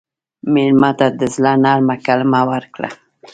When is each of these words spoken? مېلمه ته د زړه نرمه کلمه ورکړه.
مېلمه 0.53 0.91
ته 0.99 1.07
د 1.19 1.21
زړه 1.35 1.51
نرمه 1.63 1.95
کلمه 2.05 2.41
ورکړه. 2.51 2.89